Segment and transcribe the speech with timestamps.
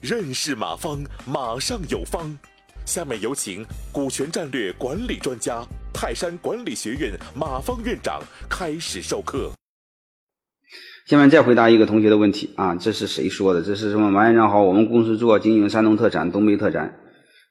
[0.00, 2.38] 认识马方，马上有方。
[2.84, 9.52] 下面有请股权战略管理专家、泰山管理学院马方院长开始授课。
[11.06, 13.62] 下面再回答一个同学的问题啊，这是谁说的？
[13.62, 14.10] 这是什么？
[14.10, 16.98] 马院长好，我们公司主要经营山东特产、东北特产，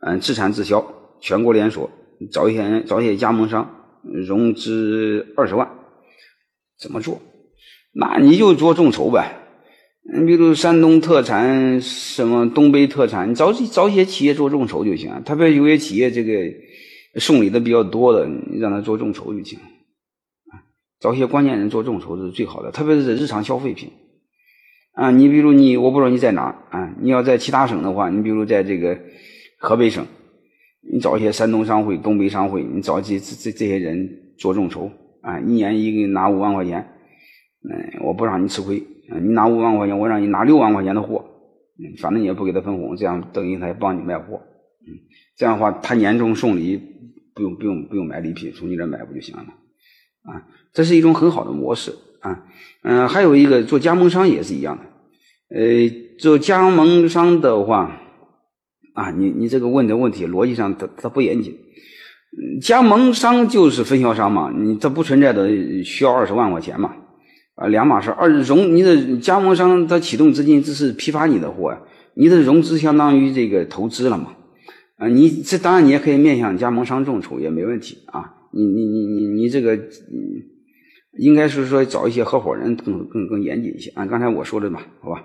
[0.00, 0.86] 嗯，自产自销，
[1.20, 1.90] 全国连锁，
[2.32, 3.68] 找一些，找一些加盟商，
[4.02, 5.68] 融资二十万，
[6.78, 7.20] 怎么做？
[7.92, 9.36] 那你就做众筹呗。
[10.14, 15.22] 你比如山东特产，什么东北特产，你找找一些企业做众筹就行。
[15.24, 16.32] 特别有些企业这个
[17.20, 19.58] 送礼的比较多的，你让他做众筹就行。
[21.00, 23.90] 找一些关键人做众筹是最好的，特别是日常消费品。
[24.94, 26.92] 啊，你比如你，我不知道你在哪啊？
[27.00, 28.98] 你要在其他省的话，你比如在这个
[29.58, 30.04] 河北省，
[30.92, 34.08] 你找一些山东商会、东北商会，你找这这这这些人
[34.38, 36.84] 做众筹啊，一年一个拿五万块钱，
[37.62, 38.82] 嗯，我不让你吃亏。
[39.20, 41.24] 你拿五万块钱，我让你拿六万块钱的货，
[41.98, 44.42] 反正你也不给他分红，这样等于他帮你卖货，
[44.86, 44.92] 嗯，
[45.34, 46.76] 这样的话他年终送礼
[47.34, 49.54] 不用不用不用买礼品，从你这买不就行了吗？
[50.24, 52.44] 啊，这是一种很好的模式啊，
[52.82, 57.98] 嗯，还有一个做加盟商也是一样的，呃，做加盟商的话，
[58.92, 61.56] 啊，你你这个问的问题逻辑上它它不严谨，
[62.60, 65.48] 加盟商就是分销商嘛，你这不存在的
[65.82, 66.94] 需要二十万块钱嘛。
[67.58, 68.10] 啊，两码事。
[68.10, 71.80] 二融你的加盟商他启动资金，这是批发你的货呀，
[72.14, 74.36] 你的融资相当于这个投资了嘛？
[74.96, 78.34] 啊，你这当然你也可以面向加盟商众筹也没问题啊。
[78.52, 79.78] 你你你你你这个，
[81.18, 83.90] 应该是说找一些合伙人更更更严谨一些。
[83.96, 85.24] 按刚才我说的嘛，好吧。